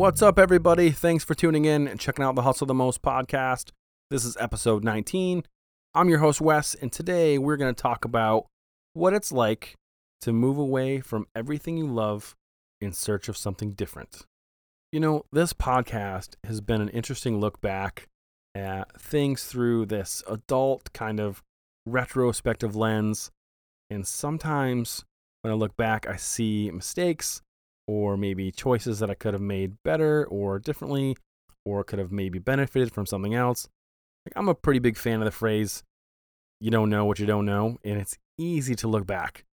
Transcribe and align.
What's 0.00 0.22
up, 0.22 0.38
everybody? 0.38 0.92
Thanks 0.92 1.24
for 1.24 1.34
tuning 1.34 1.66
in 1.66 1.86
and 1.86 2.00
checking 2.00 2.24
out 2.24 2.34
the 2.34 2.40
Hustle 2.40 2.66
the 2.66 2.72
Most 2.72 3.02
podcast. 3.02 3.68
This 4.08 4.24
is 4.24 4.34
episode 4.40 4.82
19. 4.82 5.44
I'm 5.94 6.08
your 6.08 6.20
host, 6.20 6.40
Wes, 6.40 6.74
and 6.74 6.90
today 6.90 7.36
we're 7.36 7.58
going 7.58 7.74
to 7.74 7.82
talk 7.82 8.06
about 8.06 8.46
what 8.94 9.12
it's 9.12 9.30
like 9.30 9.74
to 10.22 10.32
move 10.32 10.56
away 10.56 11.00
from 11.00 11.26
everything 11.36 11.76
you 11.76 11.86
love 11.86 12.34
in 12.80 12.94
search 12.94 13.28
of 13.28 13.36
something 13.36 13.72
different. 13.72 14.24
You 14.90 15.00
know, 15.00 15.24
this 15.32 15.52
podcast 15.52 16.36
has 16.44 16.62
been 16.62 16.80
an 16.80 16.88
interesting 16.88 17.38
look 17.38 17.60
back 17.60 18.08
at 18.54 18.98
things 18.98 19.44
through 19.44 19.84
this 19.84 20.22
adult 20.26 20.94
kind 20.94 21.20
of 21.20 21.42
retrospective 21.84 22.74
lens. 22.74 23.30
And 23.90 24.06
sometimes 24.06 25.04
when 25.42 25.52
I 25.52 25.56
look 25.56 25.76
back, 25.76 26.08
I 26.08 26.16
see 26.16 26.70
mistakes 26.70 27.42
or 27.90 28.16
maybe 28.16 28.52
choices 28.52 29.00
that 29.00 29.10
I 29.10 29.14
could 29.14 29.34
have 29.34 29.42
made 29.42 29.74
better 29.82 30.24
or 30.26 30.60
differently, 30.60 31.16
or 31.64 31.82
could 31.82 31.98
have 31.98 32.12
maybe 32.12 32.38
benefited 32.38 32.92
from 32.92 33.04
something 33.04 33.34
else. 33.34 33.66
Like, 34.24 34.32
I'm 34.36 34.48
a 34.48 34.54
pretty 34.54 34.78
big 34.78 34.96
fan 34.96 35.18
of 35.20 35.24
the 35.24 35.32
phrase, 35.32 35.82
you 36.60 36.70
don't 36.70 36.88
know 36.88 37.04
what 37.04 37.18
you 37.18 37.26
don't 37.26 37.46
know. 37.46 37.78
And 37.82 37.98
it's 38.00 38.16
easy 38.38 38.76
to 38.76 38.86
look 38.86 39.08
back 39.08 39.44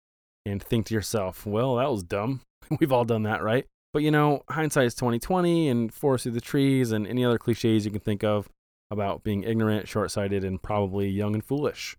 and 0.46 0.62
think 0.62 0.86
to 0.86 0.94
yourself, 0.94 1.48
well, 1.48 1.78
that 1.78 1.90
was 1.90 2.04
dumb. 2.04 2.42
We've 2.80 2.92
all 2.92 3.06
done 3.06 3.24
that, 3.24 3.42
right? 3.42 3.66
But 3.92 4.04
you 4.04 4.12
know, 4.12 4.44
hindsight 4.52 4.86
is 4.86 4.94
2020 4.94 5.68
and 5.70 5.92
forest 5.92 6.24
through 6.24 6.34
the 6.34 6.42
trees 6.42 6.92
and 6.92 7.08
any 7.08 7.26
other 7.26 7.40
cliches 7.40 7.86
you 7.86 7.92
can 7.92 8.02
think 8.02 8.24
of 8.24 8.48
about 8.92 9.24
being 9.24 9.46
ignorant, 9.46 9.88
short 9.88 10.12
sighted, 10.12 10.44
and 10.44 10.62
probably 10.62 11.10
young 11.10 11.34
and 11.34 11.44
foolish. 11.44 11.98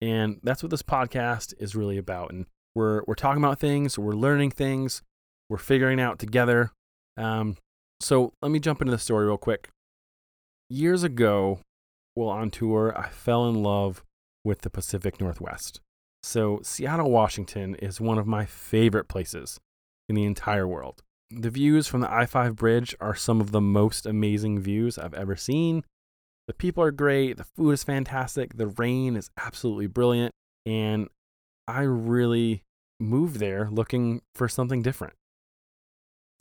And 0.00 0.38
that's 0.44 0.62
what 0.62 0.70
this 0.70 0.82
podcast 0.82 1.52
is 1.58 1.74
really 1.74 1.98
about. 1.98 2.30
And 2.30 2.46
we're, 2.76 3.02
we're 3.08 3.14
talking 3.14 3.42
about 3.42 3.58
things, 3.58 3.98
we're 3.98 4.12
learning 4.12 4.52
things, 4.52 5.02
we're 5.48 5.58
figuring 5.58 6.00
out 6.00 6.18
together. 6.18 6.70
Um, 7.16 7.56
so 8.00 8.32
let 8.42 8.50
me 8.50 8.58
jump 8.58 8.80
into 8.80 8.90
the 8.90 8.98
story 8.98 9.26
real 9.26 9.38
quick. 9.38 9.68
Years 10.68 11.02
ago, 11.02 11.60
while 12.14 12.30
on 12.30 12.50
tour, 12.50 12.94
I 12.96 13.08
fell 13.08 13.48
in 13.48 13.62
love 13.62 14.02
with 14.44 14.62
the 14.62 14.70
Pacific 14.70 15.20
Northwest. 15.20 15.80
So, 16.22 16.60
Seattle, 16.62 17.10
Washington 17.10 17.74
is 17.76 18.00
one 18.00 18.18
of 18.18 18.26
my 18.26 18.46
favorite 18.46 19.08
places 19.08 19.58
in 20.08 20.14
the 20.14 20.24
entire 20.24 20.66
world. 20.66 21.02
The 21.30 21.50
views 21.50 21.86
from 21.86 22.00
the 22.00 22.10
I 22.10 22.26
5 22.26 22.56
bridge 22.56 22.94
are 23.00 23.14
some 23.14 23.40
of 23.40 23.50
the 23.50 23.60
most 23.60 24.06
amazing 24.06 24.60
views 24.60 24.98
I've 24.98 25.14
ever 25.14 25.36
seen. 25.36 25.84
The 26.46 26.54
people 26.54 26.84
are 26.84 26.90
great, 26.90 27.36
the 27.36 27.46
food 27.56 27.72
is 27.72 27.84
fantastic, 27.84 28.56
the 28.56 28.68
rain 28.68 29.16
is 29.16 29.30
absolutely 29.38 29.86
brilliant, 29.86 30.32
and 30.66 31.08
I 31.66 31.82
really 31.82 32.62
moved 33.00 33.38
there 33.38 33.68
looking 33.70 34.20
for 34.34 34.48
something 34.48 34.82
different. 34.82 35.14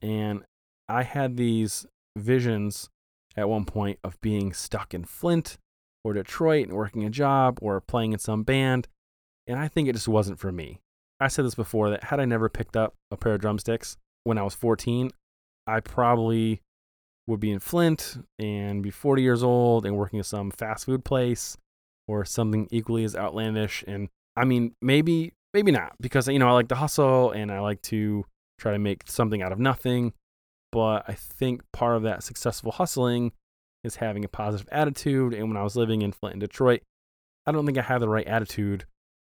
And 0.03 0.43
I 0.87 1.03
had 1.03 1.37
these 1.37 1.87
visions 2.17 2.89
at 3.35 3.49
one 3.49 3.65
point 3.65 3.97
of 4.03 4.19
being 4.21 4.53
stuck 4.53 4.93
in 4.93 5.05
Flint 5.05 5.57
or 6.03 6.13
Detroit 6.13 6.67
and 6.67 6.77
working 6.77 7.03
a 7.03 7.09
job 7.09 7.57
or 7.61 7.81
playing 7.81 8.13
in 8.13 8.19
some 8.19 8.43
band. 8.43 8.87
And 9.47 9.57
I 9.57 9.67
think 9.67 9.87
it 9.87 9.93
just 9.93 10.07
wasn't 10.07 10.39
for 10.39 10.51
me. 10.51 10.79
I 11.19 11.29
said 11.29 11.45
this 11.45 11.55
before 11.55 11.89
that 11.89 12.05
had 12.05 12.19
I 12.19 12.25
never 12.25 12.49
picked 12.49 12.75
up 12.75 12.93
a 13.09 13.17
pair 13.17 13.33
of 13.35 13.41
drumsticks 13.41 13.97
when 14.23 14.37
I 14.37 14.43
was 14.43 14.53
14, 14.53 15.11
I 15.67 15.79
probably 15.79 16.61
would 17.27 17.39
be 17.39 17.51
in 17.51 17.59
Flint 17.59 18.17
and 18.37 18.83
be 18.83 18.89
40 18.91 19.21
years 19.21 19.43
old 19.43 19.85
and 19.85 19.95
working 19.95 20.19
at 20.19 20.25
some 20.25 20.51
fast 20.51 20.85
food 20.85 21.05
place 21.05 21.57
or 22.07 22.25
something 22.25 22.67
equally 22.71 23.05
as 23.05 23.15
outlandish. 23.15 23.83
And 23.87 24.09
I 24.35 24.43
mean, 24.43 24.75
maybe, 24.81 25.33
maybe 25.53 25.71
not 25.71 25.93
because, 26.01 26.27
you 26.27 26.39
know, 26.39 26.49
I 26.49 26.51
like 26.51 26.67
to 26.69 26.75
hustle 26.75 27.31
and 27.31 27.51
I 27.51 27.59
like 27.59 27.81
to 27.83 28.25
try 28.63 28.71
to 28.71 28.79
make 28.79 29.03
something 29.05 29.41
out 29.41 29.51
of 29.51 29.59
nothing. 29.59 30.13
But 30.71 31.03
I 31.07 31.13
think 31.13 31.61
part 31.71 31.97
of 31.97 32.03
that 32.03 32.23
successful 32.23 32.71
hustling 32.71 33.33
is 33.83 33.97
having 33.97 34.25
a 34.25 34.29
positive 34.29 34.67
attitude. 34.71 35.33
And 35.33 35.49
when 35.49 35.57
I 35.57 35.63
was 35.63 35.75
living 35.75 36.01
in 36.01 36.13
Flint 36.13 36.33
and 36.33 36.41
Detroit, 36.41 36.81
I 37.45 37.51
don't 37.51 37.65
think 37.65 37.77
I 37.77 37.81
had 37.81 37.99
the 37.99 38.09
right 38.09 38.25
attitude 38.25 38.85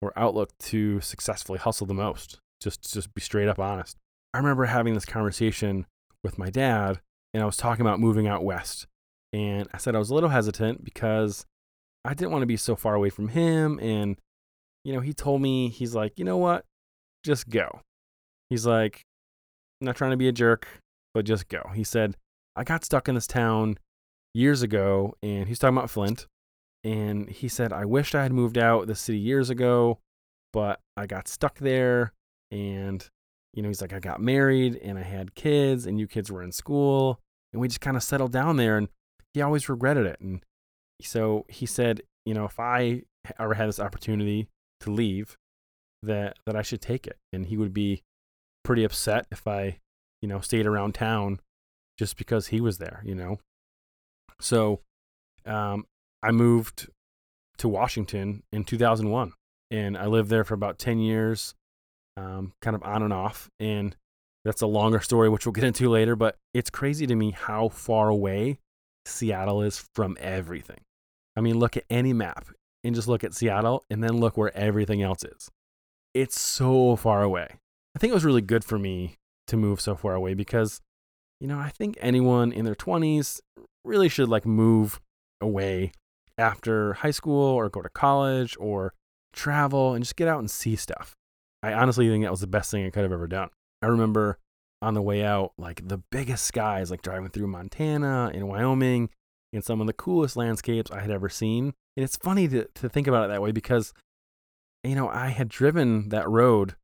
or 0.01 0.13
outlook 0.17 0.51
to 0.59 1.01
successfully 1.01 1.59
hustle 1.59 1.87
the 1.87 1.95
most. 1.95 2.41
Just 2.61 2.93
just 2.93 3.15
be 3.15 3.21
straight 3.21 3.49
up 3.49 3.59
honest. 3.59 3.97
I 4.35 4.39
remember 4.39 4.65
having 4.65 4.95
this 4.95 5.05
conversation 5.05 5.87
with 6.25 6.39
my 6.39 6.51
dad 6.51 7.01
and 7.33 7.43
I 7.43 7.47
was 7.47 7.57
talking 7.57 7.83
about 7.83 8.01
moving 8.01 8.27
out 8.27 8.45
west. 8.45 8.87
And 9.33 9.69
I 9.73 9.77
said 9.77 9.95
I 9.95 9.99
was 9.99 10.11
a 10.11 10.15
little 10.15 10.31
hesitant 10.31 10.85
because 10.85 11.45
I 12.05 12.15
didn't 12.15 12.33
want 12.33 12.43
to 12.43 12.47
be 12.47 12.57
so 12.57 12.75
far 12.75 12.95
away 12.95 13.11
from 13.11 13.29
him 13.29 13.79
and 13.81 14.17
you 14.85 14.95
know, 14.95 15.01
he 15.01 15.13
told 15.13 15.43
me 15.43 15.69
he's 15.69 15.95
like, 15.95 16.19
"You 16.19 16.25
know 16.25 16.39
what? 16.39 16.65
Just 17.23 17.51
go." 17.51 17.83
He's 18.49 18.65
like, 18.65 19.05
Not 19.81 19.97
trying 19.97 20.11
to 20.11 20.17
be 20.17 20.29
a 20.29 20.33
jerk, 20.33 20.67
but 21.15 21.25
just 21.25 21.49
go. 21.49 21.71
He 21.75 21.85
said, 21.85 22.17
I 22.57 22.65
got 22.65 22.85
stuck 22.85 23.09
in 23.09 23.15
this 23.15 23.27
town 23.27 23.79
years 24.35 24.63
ago, 24.63 25.15
and 25.23 25.49
he's 25.49 25.59
talking 25.59 25.77
about 25.77 25.91
Flint. 25.91 26.27
And 26.85 27.29
he 27.29 27.49
said, 27.49 27.73
I 27.73 27.85
wished 27.85 28.15
I 28.15 28.23
had 28.23 28.33
moved 28.33 28.59
out 28.59 28.87
the 28.87 28.95
city 28.95 29.19
years 29.19 29.51
ago, 29.51 29.99
but 30.53 30.81
I 30.97 31.07
got 31.07 31.29
stuck 31.29 31.59
there. 31.59 32.13
And, 32.51 33.07
you 33.53 33.63
know, 33.63 33.69
he's 33.69 33.81
like, 33.81 33.93
I 33.93 33.99
got 33.99 34.21
married 34.21 34.77
and 34.77 34.99
I 34.99 35.03
had 35.03 35.35
kids, 35.35 35.87
and 35.87 36.01
you 36.01 36.07
kids 36.07 36.31
were 36.31 36.43
in 36.43 36.53
school. 36.53 37.21
And 37.53 37.61
we 37.61 37.69
just 37.69 37.81
kind 37.81 37.97
of 37.97 38.03
settled 38.03 38.33
down 38.33 38.57
there. 38.57 38.77
And 38.77 38.89
he 39.35 39.43
always 39.43 39.69
regretted 39.69 40.07
it. 40.07 40.21
And 40.21 40.43
so 41.03 41.47
he 41.49 41.67
said, 41.67 42.03
you 42.27 42.35
know, 42.35 42.45
if 42.45 42.59
I 42.59 43.03
ever 43.39 43.55
had 43.55 43.69
this 43.69 43.81
opportunity 43.81 44.49
to 44.81 44.91
leave, 44.91 45.37
that, 46.03 46.39
that 46.47 46.57
I 46.57 46.63
should 46.63 46.81
take 46.81 47.07
it. 47.07 47.17
And 47.33 47.47
he 47.47 47.57
would 47.57 47.75
be 47.75 48.03
pretty 48.69 48.85
upset 48.85 49.27
if 49.33 49.47
I, 49.49 49.79
you 50.21 50.29
know, 50.29 50.41
stayed 50.41 50.67
around 50.67 50.95
town 50.95 51.41
just 51.99 52.19
because 52.19 52.49
he 52.49 52.61
was 52.61 52.77
there, 52.77 53.01
you 53.03 53.15
know. 53.15 53.39
So 54.43 54.81
um, 55.47 55.87
I 56.23 56.33
moved 56.33 56.91
to 57.57 57.67
Washington 57.67 58.43
in 58.53 58.65
2001 58.65 59.33
and 59.71 59.97
I 59.97 60.05
lived 60.05 60.29
there 60.29 60.45
for 60.45 60.53
about 60.53 60.79
10 60.79 60.99
years, 60.99 61.55
um, 62.19 62.53
kind 62.61 62.77
of 62.77 62.83
on 62.83 63.03
and 63.03 63.11
off. 63.11 63.49
And 63.59 63.97
that's 64.45 64.61
a 64.61 64.67
longer 64.67 65.01
story, 65.01 65.31
which 65.31 65.47
we'll 65.47 65.55
get 65.55 65.65
into 65.65 65.89
later, 65.89 66.15
but 66.15 66.37
it's 66.53 66.69
crazy 66.69 67.07
to 67.07 67.15
me 67.15 67.31
how 67.31 67.71
far 67.71 68.11
away 68.11 68.59
Seattle 69.07 69.63
is 69.63 69.83
from 69.95 70.15
everything. 70.21 70.81
I 71.39 71.41
mean, 71.41 71.59
look 71.59 71.79
at 71.79 71.85
any 71.89 72.13
map 72.13 72.49
and 72.85 72.95
just 72.95 73.09
look 73.09 73.25
at 73.25 73.33
Seattle 73.33 73.87
and 73.89 74.05
then 74.05 74.19
look 74.19 74.37
where 74.37 74.55
everything 74.55 75.01
else 75.01 75.25
is. 75.25 75.49
It's 76.13 76.39
so 76.39 76.97
far 76.97 77.23
away. 77.23 77.61
I 77.99 78.01
think 78.01 78.13
it 78.13 78.15
was 78.15 78.25
really 78.25 78.43
good 78.43 78.63
for 78.63 78.79
me 78.79 79.17
to 79.49 79.57
move 79.57 79.81
so 79.81 79.97
far 79.97 80.15
away 80.15 80.35
because, 80.35 80.81
you 81.41 81.49
know, 81.49 81.59
I 81.59 81.71
think 81.71 81.99
anyone 82.01 82.53
in 82.53 82.65
their 82.65 82.77
20s 82.77 83.41
really 83.85 84.09
should 84.09 84.29
like 84.29 84.47
move 84.47 85.01
away 85.41 85.91
after 86.39 86.93
high 86.93 87.11
school 87.11 87.43
or 87.43 87.69
go 87.69 87.83
to 87.83 87.89
college 87.89 88.57
or 88.61 88.95
travel 89.33 89.95
and 89.95 90.05
just 90.05 90.15
get 90.15 90.29
out 90.29 90.39
and 90.39 90.49
see 90.49 90.77
stuff. 90.77 91.17
I 91.61 91.73
honestly 91.73 92.09
think 92.09 92.23
that 92.23 92.31
was 92.31 92.41
the 92.41 92.47
best 92.47 92.71
thing 92.71 92.87
I 92.87 92.91
could 92.91 93.03
have 93.03 93.11
ever 93.11 93.27
done. 93.27 93.49
I 93.83 93.87
remember 93.87 94.39
on 94.81 94.95
the 94.95 95.03
way 95.03 95.25
out, 95.25 95.51
like 95.59 95.89
the 95.89 95.99
biggest 96.13 96.45
skies, 96.45 96.93
like 96.93 97.03
driving 97.03 97.31
through 97.31 97.49
Montana 97.49 98.31
and 98.33 98.47
Wyoming 98.47 99.11
and 99.53 99.65
some 99.65 99.81
of 99.81 99.89
the 99.89 99.93
coolest 99.93 100.37
landscapes 100.37 100.93
I 100.93 101.01
had 101.01 101.11
ever 101.11 101.29
seen. 101.29 101.75
And 101.97 102.05
it's 102.05 102.17
funny 102.17 102.47
to, 102.47 102.69
to 102.77 102.89
think 102.89 103.09
about 103.09 103.25
it 103.25 103.33
that 103.33 103.43
way 103.43 103.51
because, 103.51 103.93
you 104.85 104.95
know, 104.95 105.09
I 105.09 105.31
had 105.31 105.49
driven 105.49 106.11
that 106.11 106.29
road 106.29 106.77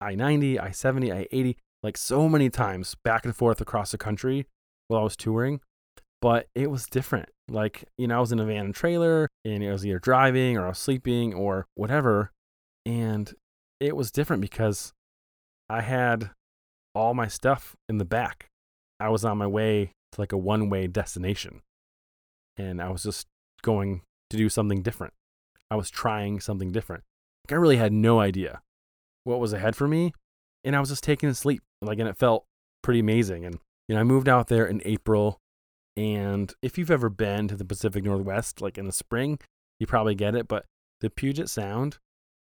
I 0.00 0.14
90, 0.14 0.58
I 0.58 0.70
70, 0.70 1.12
I 1.12 1.26
80, 1.30 1.56
like 1.82 1.96
so 1.96 2.28
many 2.28 2.50
times 2.50 2.96
back 3.04 3.24
and 3.24 3.34
forth 3.34 3.60
across 3.60 3.90
the 3.90 3.98
country 3.98 4.46
while 4.88 5.00
I 5.00 5.04
was 5.04 5.16
touring. 5.16 5.60
But 6.20 6.48
it 6.54 6.70
was 6.70 6.86
different. 6.86 7.28
Like, 7.48 7.84
you 7.98 8.08
know, 8.08 8.16
I 8.16 8.20
was 8.20 8.32
in 8.32 8.40
a 8.40 8.44
van 8.44 8.66
and 8.66 8.74
trailer 8.74 9.28
and 9.44 9.62
it 9.62 9.70
was 9.70 9.86
either 9.86 9.98
driving 9.98 10.56
or 10.56 10.64
I 10.64 10.68
was 10.70 10.78
sleeping 10.78 11.34
or 11.34 11.66
whatever. 11.74 12.32
And 12.84 13.32
it 13.80 13.94
was 13.94 14.10
different 14.10 14.40
because 14.40 14.92
I 15.68 15.82
had 15.82 16.30
all 16.94 17.14
my 17.14 17.28
stuff 17.28 17.76
in 17.88 17.98
the 17.98 18.04
back. 18.04 18.48
I 18.98 19.10
was 19.10 19.24
on 19.24 19.38
my 19.38 19.46
way 19.46 19.92
to 20.12 20.20
like 20.20 20.32
a 20.32 20.38
one 20.38 20.70
way 20.70 20.86
destination. 20.86 21.60
And 22.56 22.80
I 22.80 22.88
was 22.88 23.02
just 23.02 23.26
going 23.62 24.00
to 24.30 24.36
do 24.36 24.48
something 24.48 24.82
different. 24.82 25.12
I 25.70 25.76
was 25.76 25.90
trying 25.90 26.40
something 26.40 26.72
different. 26.72 27.04
Like 27.46 27.52
I 27.52 27.60
really 27.60 27.76
had 27.76 27.92
no 27.92 28.20
idea 28.20 28.62
what 29.26 29.40
was 29.40 29.52
ahead 29.52 29.76
for 29.76 29.88
me. 29.88 30.12
And 30.64 30.74
I 30.74 30.80
was 30.80 30.88
just 30.88 31.04
taking 31.04 31.28
a 31.28 31.34
sleep. 31.34 31.62
Like, 31.82 31.98
and 31.98 32.08
it 32.08 32.16
felt 32.16 32.44
pretty 32.82 33.00
amazing. 33.00 33.44
And, 33.44 33.58
you 33.88 33.94
know, 33.94 34.00
I 34.00 34.04
moved 34.04 34.28
out 34.28 34.48
there 34.48 34.66
in 34.66 34.80
April. 34.84 35.38
And 35.96 36.52
if 36.62 36.78
you've 36.78 36.90
ever 36.90 37.08
been 37.08 37.48
to 37.48 37.56
the 37.56 37.64
Pacific 37.64 38.04
Northwest, 38.04 38.60
like 38.60 38.78
in 38.78 38.86
the 38.86 38.92
spring, 38.92 39.38
you 39.80 39.86
probably 39.86 40.14
get 40.14 40.34
it. 40.34 40.48
But 40.48 40.64
the 41.00 41.10
Puget 41.10 41.48
Sound 41.48 41.98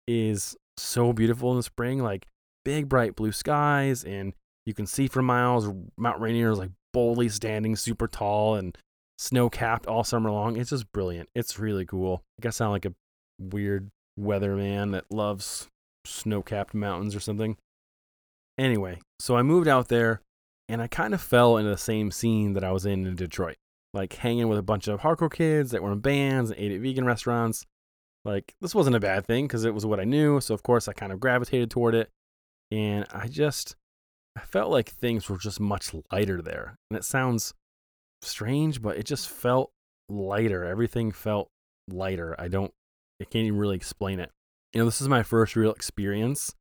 is 0.07 0.57
so 0.77 1.13
beautiful 1.13 1.51
in 1.51 1.59
the 1.59 1.63
spring, 1.63 2.03
like 2.03 2.27
big, 2.65 2.89
bright 2.89 3.15
blue 3.15 3.33
skies. 3.33 4.03
And 4.05 4.33
you 4.67 4.75
can 4.75 4.87
see 4.87 5.07
for 5.07 5.23
miles. 5.23 5.69
Mount 5.97 6.21
Rainier 6.21 6.51
is 6.51 6.59
like 6.59 6.71
boldly 6.93 7.29
standing 7.29 7.77
super 7.77 8.09
tall 8.09 8.55
and 8.55 8.77
snow 9.19 9.51
capped 9.51 9.87
all 9.87 10.05
summer 10.05 10.31
long. 10.31 10.57
It's 10.57 10.71
just 10.71 10.91
brilliant. 10.93 11.29
It's 11.35 11.59
really 11.59 11.85
cool. 11.85 12.23
I 12.39 12.43
guess 12.43 12.57
I 12.57 12.65
sound 12.65 12.73
like 12.73 12.87
a 12.87 12.95
weird 13.39 13.91
weatherman 14.19 14.93
that 14.93 15.05
loves 15.11 15.69
snow 16.11 16.43
capped 16.43 16.75
mountains 16.75 17.15
or 17.15 17.21
something. 17.21 17.57
Anyway, 18.59 19.01
so 19.19 19.37
I 19.37 19.43
moved 19.43 19.69
out 19.69 19.89
there 19.89 20.21
And 20.71 20.81
I 20.81 20.87
kind 20.87 21.15
of 21.15 21.21
fell 21.21 21.57
into 21.57 21.69
the 21.69 21.77
same 21.77 22.13
scene 22.13 22.53
that 22.53 22.63
I 22.63 22.71
was 22.71 22.87
in 22.87 23.05
in 23.05 23.17
Detroit, 23.17 23.57
like 23.93 24.13
hanging 24.13 24.47
with 24.49 24.57
a 24.57 24.63
bunch 24.63 24.87
of 24.87 25.01
hardcore 25.01 25.33
kids 25.33 25.73
that 25.73 25.83
were 25.83 25.91
in 25.91 25.99
bands 25.99 26.53
and 26.53 26.61
ate 26.61 26.71
at 26.71 26.81
vegan 26.81 27.05
restaurants. 27.05 27.67
Like, 28.25 28.55
this 28.61 28.73
wasn't 28.73 28.95
a 28.95 29.01
bad 29.01 29.27
thing 29.27 29.49
because 29.49 29.65
it 29.65 29.75
was 29.75 29.85
what 29.85 29.99
I 29.99 30.05
knew. 30.05 30.41
So, 30.41 30.55
of 30.55 30.63
course, 30.63 30.87
I 30.87 30.93
kind 30.93 31.11
of 31.11 31.19
gravitated 31.19 31.73
toward 31.73 31.97
it. 31.97 32.09
And 32.71 33.05
I 33.13 33.27
just, 33.27 33.75
I 34.37 34.43
felt 34.43 34.71
like 34.71 34.91
things 34.91 35.29
were 35.29 35.39
just 35.39 35.59
much 35.59 35.91
lighter 36.13 36.41
there. 36.41 36.77
And 36.89 36.97
it 36.97 37.05
sounds 37.05 37.53
strange, 38.23 38.81
but 38.81 38.97
it 38.97 39.07
just 39.07 39.29
felt 39.29 39.73
lighter. 40.09 40.65
Everything 40.65 41.11
felt 41.11 41.49
lighter. 41.89 42.37
I 42.39 42.47
don't, 42.47 42.71
I 43.21 43.25
can't 43.25 43.47
even 43.47 43.59
really 43.59 43.75
explain 43.75 44.21
it. 44.21 44.31
You 44.73 44.81
know, 44.81 44.85
this 44.85 45.01
is 45.01 45.09
my 45.09 45.23
first 45.23 45.57
real 45.57 45.73
experience 45.73 46.55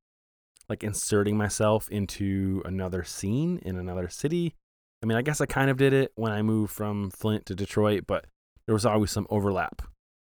like 0.70 0.84
inserting 0.84 1.36
myself 1.36 1.90
into 1.90 2.62
another 2.64 3.04
scene 3.04 3.60
in 3.64 3.78
another 3.78 4.08
city. 4.08 4.56
I 5.02 5.08
mean, 5.08 5.18
I 5.18 5.24
guess 5.24 5.42
I 5.42 5.46
kind 5.46 5.70
of 5.70 5.78
did 5.78 5.94
it 5.94 6.12
when 6.16 6.32
I 6.32 6.42
moved 6.44 6.72
from 6.72 7.10
Flint 7.10 7.48
to 7.48 7.56
Detroit, 7.56 8.04
but 8.08 8.26
there 8.68 8.76
was 8.76 8.86
always 8.86 9.12
some 9.12 9.26
overlap 9.30 9.82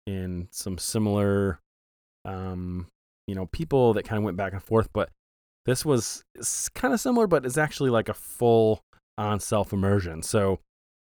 in 0.06 0.50
some 0.52 0.78
similar, 0.78 1.62
um, 2.26 2.88
you 3.28 3.34
know, 3.34 3.46
people 3.48 3.94
that 3.94 4.04
kind 4.04 4.18
of 4.18 4.26
went 4.26 4.38
back 4.38 4.52
and 4.52 4.62
forth. 4.62 4.90
But 4.94 5.10
this 5.66 5.86
was 5.86 6.24
kind 6.76 6.94
of 6.94 7.00
similar, 7.00 7.28
but 7.28 7.46
it's 7.46 7.58
actually 7.58 7.90
like 7.90 8.10
a 8.10 8.14
full 8.14 8.82
on 9.18 9.40
self 9.40 9.72
immersion. 9.72 10.22
So 10.22 10.60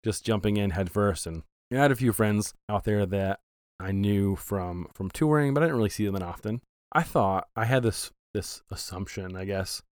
just 0.05 0.25
jumping 0.25 0.59
in 0.59 0.71
headfirst, 0.71 1.27
and 1.27 1.45
I 1.73 1.77
had 1.77 1.93
a 1.93 1.97
few 1.97 2.13
friends 2.13 2.53
out 2.69 2.85
there 2.85 3.07
that 3.07 3.41
I 3.81 3.93
knew 3.93 4.37
from 4.37 4.87
from 4.95 5.11
touring, 5.11 5.55
but 5.55 5.63
I 5.63 5.67
didn't 5.67 5.77
really 5.77 5.91
see 5.91 6.05
them 6.05 6.15
that 6.15 6.23
often. 6.23 6.61
I 6.93 7.03
thought 7.03 7.49
I 7.57 7.65
had 7.65 7.83
this 7.83 8.11
this 8.33 8.63
assumption, 8.71 9.37
I 9.37 9.45
guess. 9.45 9.83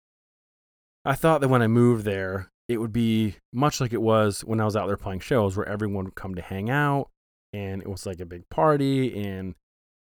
I 1.04 1.14
thought 1.14 1.40
that 1.40 1.48
when 1.48 1.62
I 1.62 1.66
moved 1.66 2.04
there, 2.04 2.48
it 2.68 2.78
would 2.78 2.92
be 2.92 3.36
much 3.52 3.80
like 3.80 3.92
it 3.92 4.02
was 4.02 4.42
when 4.42 4.60
I 4.60 4.64
was 4.64 4.76
out 4.76 4.86
there 4.86 4.96
playing 4.96 5.20
shows 5.20 5.56
where 5.56 5.68
everyone 5.68 6.04
would 6.04 6.14
come 6.14 6.34
to 6.36 6.42
hang 6.42 6.70
out 6.70 7.08
and 7.52 7.82
it 7.82 7.88
was 7.88 8.06
like 8.06 8.20
a 8.20 8.26
big 8.26 8.48
party 8.48 9.20
and 9.24 9.54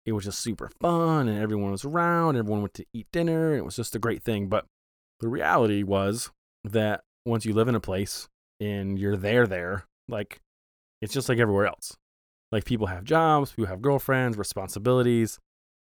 it 0.06 0.13
was 0.13 0.25
just 0.25 0.39
super 0.39 0.69
fun 0.81 1.27
and 1.27 1.41
everyone 1.41 1.71
was 1.71 1.85
around, 1.85 2.35
everyone 2.35 2.62
went 2.62 2.74
to 2.75 2.85
eat 2.94 3.07
dinner, 3.12 3.51
and 3.51 3.59
it 3.59 3.65
was 3.65 3.75
just 3.75 3.95
a 3.95 4.00
great 4.00 4.24
thing. 4.24 4.47
But 4.47 4.65
the 5.19 5.27
reality 5.27 5.83
was 5.83 6.31
that 6.63 7.01
once 7.25 7.45
you 7.45 7.53
live 7.53 7.68
in 7.68 7.75
a 7.75 7.79
place 7.79 8.27
and 8.59 8.97
you're 8.97 9.18
there 9.18 9.45
there, 9.45 9.85
like 10.07 10.39
it's 11.01 11.13
just 11.13 11.29
like 11.29 11.39
everywhere 11.39 11.68
else. 11.68 11.95
Like 12.51 12.65
people 12.65 12.88
have 12.88 13.03
jobs, 13.03 13.51
people 13.51 13.67
have 13.67 13.81
girlfriends, 13.81 14.38
responsibilities, 14.38 15.39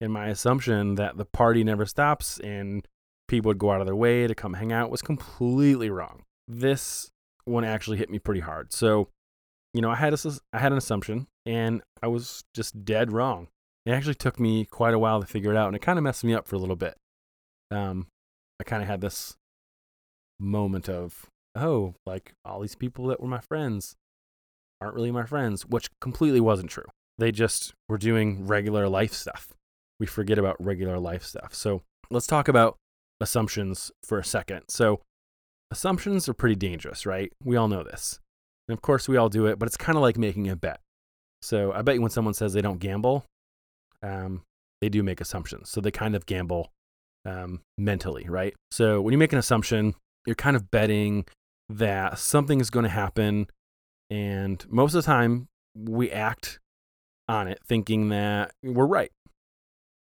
and 0.01 0.11
my 0.11 0.27
assumption 0.27 0.95
that 0.95 1.17
the 1.17 1.25
party 1.25 1.63
never 1.63 1.85
stops 1.85 2.39
and 2.39 2.87
people 3.27 3.49
would 3.49 3.57
go 3.57 3.71
out 3.71 3.81
of 3.81 3.85
their 3.85 3.95
way 3.95 4.27
to 4.27 4.35
come 4.35 4.53
hang 4.53 4.71
out 4.71 4.89
was 4.89 5.01
completely 5.01 5.89
wrong. 5.89 6.23
This 6.47 7.11
one 7.45 7.63
actually 7.63 7.97
hit 7.97 8.09
me 8.09 8.19
pretty 8.19 8.41
hard. 8.41 8.73
So, 8.73 9.09
you 9.73 9.81
know, 9.81 9.89
I 9.89 9.95
had 9.95 10.13
a, 10.13 10.17
I 10.51 10.59
had 10.59 10.71
an 10.71 10.77
assumption 10.77 11.27
and 11.45 11.81
I 12.01 12.07
was 12.07 12.43
just 12.53 12.83
dead 12.83 13.11
wrong. 13.11 13.47
It 13.85 13.91
actually 13.91 14.15
took 14.15 14.39
me 14.39 14.65
quite 14.65 14.93
a 14.93 14.99
while 14.99 15.21
to 15.21 15.27
figure 15.27 15.51
it 15.51 15.57
out 15.57 15.67
and 15.67 15.75
it 15.75 15.81
kind 15.81 15.97
of 15.97 16.03
messed 16.03 16.23
me 16.23 16.33
up 16.33 16.47
for 16.47 16.55
a 16.55 16.59
little 16.59 16.75
bit. 16.75 16.95
Um, 17.71 18.07
I 18.59 18.63
kind 18.63 18.81
of 18.81 18.89
had 18.89 19.01
this 19.01 19.37
moment 20.39 20.89
of, 20.89 21.27
oh, 21.55 21.95
like 22.05 22.33
all 22.43 22.59
these 22.59 22.75
people 22.75 23.07
that 23.07 23.21
were 23.21 23.27
my 23.27 23.39
friends 23.39 23.95
aren't 24.81 24.95
really 24.95 25.11
my 25.11 25.25
friends, 25.25 25.65
which 25.65 25.89
completely 26.01 26.39
wasn't 26.39 26.69
true. 26.69 26.85
They 27.17 27.31
just 27.31 27.73
were 27.87 27.97
doing 27.97 28.47
regular 28.47 28.87
life 28.87 29.13
stuff 29.13 29.53
we 29.99 30.05
forget 30.05 30.39
about 30.39 30.55
regular 30.63 30.97
life 30.97 31.23
stuff. 31.23 31.53
So 31.53 31.81
let's 32.09 32.27
talk 32.27 32.47
about 32.47 32.77
assumptions 33.19 33.91
for 34.03 34.17
a 34.17 34.23
second. 34.23 34.63
So 34.69 35.01
assumptions 35.71 36.29
are 36.29 36.33
pretty 36.33 36.55
dangerous, 36.55 37.05
right? 37.05 37.31
We 37.43 37.57
all 37.57 37.67
know 37.67 37.83
this. 37.83 38.19
And 38.67 38.77
of 38.77 38.81
course, 38.81 39.09
we 39.09 39.17
all 39.17 39.29
do 39.29 39.45
it, 39.47 39.59
but 39.59 39.67
it's 39.67 39.77
kind 39.77 39.97
of 39.97 40.01
like 40.01 40.17
making 40.17 40.49
a 40.49 40.55
bet. 40.55 40.79
So 41.41 41.71
I 41.73 41.81
bet 41.81 41.95
you 41.95 42.01
when 42.01 42.11
someone 42.11 42.33
says 42.33 42.53
they 42.53 42.61
don't 42.61 42.79
gamble, 42.79 43.25
um, 44.01 44.43
they 44.81 44.89
do 44.89 45.03
make 45.03 45.21
assumptions. 45.21 45.69
So 45.69 45.81
they 45.81 45.91
kind 45.91 46.15
of 46.15 46.25
gamble 46.25 46.69
um, 47.25 47.61
mentally, 47.77 48.25
right? 48.29 48.53
So 48.71 49.01
when 49.01 49.11
you 49.11 49.17
make 49.17 49.33
an 49.33 49.39
assumption, 49.39 49.95
you're 50.25 50.35
kind 50.35 50.55
of 50.55 50.71
betting 50.71 51.25
that 51.69 52.19
something 52.19 52.61
is 52.61 52.69
going 52.69 52.83
to 52.83 52.89
happen. 52.89 53.47
And 54.09 54.65
most 54.69 54.93
of 54.93 55.03
the 55.03 55.05
time, 55.05 55.47
we 55.75 56.11
act 56.11 56.59
on 57.27 57.47
it 57.47 57.59
thinking 57.65 58.09
that 58.09 58.51
we're 58.63 58.87
right. 58.87 59.11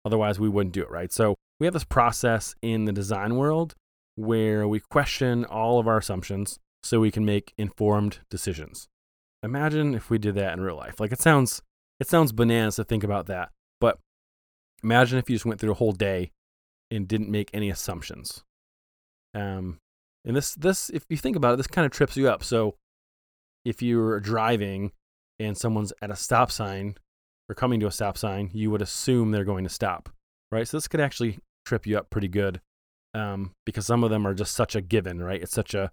Otherwise, 0.05 0.39
we 0.39 0.49
wouldn't 0.49 0.73
do 0.73 0.81
it, 0.81 0.89
right? 0.89 1.11
So 1.11 1.35
we 1.59 1.65
have 1.67 1.73
this 1.73 1.83
process 1.83 2.55
in 2.61 2.85
the 2.85 2.91
design 2.91 3.35
world 3.35 3.75
where 4.15 4.67
we 4.67 4.79
question 4.79 5.45
all 5.45 5.79
of 5.79 5.87
our 5.87 5.97
assumptions 5.97 6.59
so 6.83 6.99
we 6.99 7.11
can 7.11 7.25
make 7.25 7.53
informed 7.57 8.19
decisions. 8.29 8.87
Imagine 9.43 9.93
if 9.93 10.09
we 10.09 10.17
did 10.17 10.35
that 10.35 10.53
in 10.53 10.61
real 10.61 10.75
life. 10.75 10.99
Like 10.99 11.11
it 11.11 11.21
sounds 11.21 11.61
it 11.99 12.07
sounds 12.07 12.31
bananas 12.31 12.77
to 12.77 12.83
think 12.83 13.03
about 13.03 13.27
that. 13.27 13.49
But 13.79 13.99
imagine 14.83 15.19
if 15.19 15.29
you 15.29 15.35
just 15.35 15.45
went 15.45 15.59
through 15.59 15.71
a 15.71 15.75
whole 15.75 15.91
day 15.91 16.31
and 16.91 17.07
didn't 17.07 17.29
make 17.29 17.49
any 17.53 17.69
assumptions. 17.69 18.43
Um 19.33 19.79
and 20.25 20.35
this 20.35 20.55
this 20.55 20.89
if 20.89 21.05
you 21.09 21.17
think 21.17 21.35
about 21.35 21.53
it, 21.53 21.57
this 21.57 21.67
kind 21.67 21.85
of 21.85 21.91
trips 21.91 22.17
you 22.17 22.29
up. 22.29 22.43
So 22.43 22.75
if 23.65 23.81
you're 23.81 24.19
driving 24.19 24.91
and 25.39 25.57
someone's 25.57 25.93
at 26.01 26.11
a 26.11 26.15
stop 26.15 26.51
sign 26.51 26.95
or 27.47 27.55
coming 27.55 27.79
to 27.79 27.87
a 27.87 27.91
stop 27.91 28.17
sign, 28.17 28.49
you 28.53 28.71
would 28.71 28.81
assume 28.81 29.31
they're 29.31 29.43
going 29.43 29.63
to 29.63 29.69
stop, 29.69 30.09
right? 30.51 30.67
So 30.67 30.77
this 30.77 30.87
could 30.87 31.01
actually 31.01 31.39
trip 31.65 31.85
you 31.85 31.97
up 31.97 32.09
pretty 32.09 32.27
good 32.27 32.61
um, 33.13 33.51
because 33.65 33.85
some 33.85 34.03
of 34.03 34.09
them 34.09 34.25
are 34.25 34.33
just 34.33 34.55
such 34.55 34.75
a 34.75 34.81
given, 34.81 35.21
right? 35.21 35.41
It's 35.41 35.53
such 35.53 35.73
a 35.73 35.91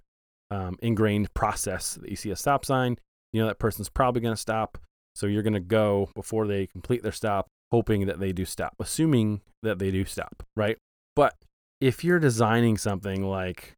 um, 0.50 0.76
ingrained 0.80 1.32
process 1.34 1.94
that 1.94 2.08
you 2.08 2.16
see 2.16 2.30
a 2.30 2.36
stop 2.36 2.64
sign, 2.64 2.96
you 3.32 3.40
know 3.40 3.48
that 3.48 3.58
person's 3.58 3.88
probably 3.88 4.20
going 4.20 4.34
to 4.34 4.40
stop, 4.40 4.78
so 5.14 5.26
you're 5.26 5.42
going 5.42 5.52
to 5.54 5.60
go 5.60 6.10
before 6.14 6.46
they 6.46 6.66
complete 6.66 7.02
their 7.02 7.12
stop, 7.12 7.48
hoping 7.72 8.06
that 8.06 8.20
they 8.20 8.32
do 8.32 8.44
stop, 8.44 8.74
assuming 8.78 9.40
that 9.62 9.78
they 9.78 9.90
do 9.90 10.04
stop, 10.04 10.42
right? 10.56 10.78
But 11.14 11.34
if 11.80 12.04
you're 12.04 12.18
designing 12.18 12.78
something 12.78 13.24
like 13.24 13.74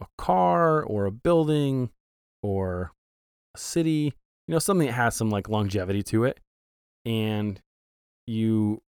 a 0.00 0.06
car 0.16 0.82
or 0.82 1.06
a 1.06 1.10
building 1.10 1.90
or 2.42 2.92
a 3.54 3.58
city, 3.58 4.12
you 4.46 4.52
know, 4.52 4.58
something 4.58 4.86
that 4.86 4.94
has 4.94 5.14
some 5.14 5.30
like 5.30 5.48
longevity 5.48 6.02
to 6.04 6.24
it, 6.24 6.40
and 7.04 7.60
you 8.26 8.82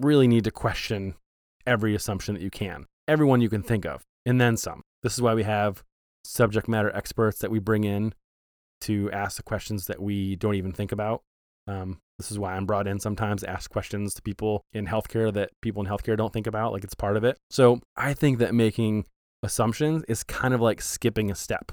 really 0.00 0.28
need 0.28 0.44
to 0.44 0.50
question 0.50 1.14
every 1.66 1.94
assumption 1.94 2.34
that 2.34 2.42
you 2.42 2.50
can, 2.50 2.86
everyone 3.08 3.40
you 3.40 3.48
can 3.48 3.62
think 3.62 3.84
of, 3.84 4.02
and 4.26 4.40
then 4.40 4.56
some. 4.56 4.82
This 5.02 5.14
is 5.14 5.22
why 5.22 5.34
we 5.34 5.42
have 5.42 5.82
subject 6.24 6.68
matter 6.68 6.94
experts 6.94 7.38
that 7.40 7.50
we 7.50 7.58
bring 7.58 7.84
in 7.84 8.14
to 8.82 9.10
ask 9.12 9.36
the 9.36 9.42
questions 9.42 9.86
that 9.86 10.00
we 10.00 10.36
don't 10.36 10.54
even 10.54 10.72
think 10.72 10.92
about. 10.92 11.22
Um, 11.66 12.00
this 12.18 12.30
is 12.30 12.38
why 12.38 12.54
I'm 12.54 12.66
brought 12.66 12.86
in 12.86 13.00
sometimes 13.00 13.42
to 13.42 13.50
ask 13.50 13.70
questions 13.70 14.14
to 14.14 14.22
people 14.22 14.62
in 14.72 14.86
healthcare 14.86 15.32
that 15.32 15.50
people 15.62 15.82
in 15.82 15.88
healthcare 15.88 16.16
don't 16.16 16.32
think 16.32 16.46
about, 16.46 16.72
like 16.72 16.84
it's 16.84 16.94
part 16.94 17.16
of 17.16 17.24
it. 17.24 17.38
So 17.50 17.80
I 17.96 18.14
think 18.14 18.38
that 18.38 18.54
making 18.54 19.06
assumptions 19.42 20.04
is 20.08 20.22
kind 20.22 20.54
of 20.54 20.60
like 20.60 20.80
skipping 20.80 21.30
a 21.30 21.34
step, 21.34 21.72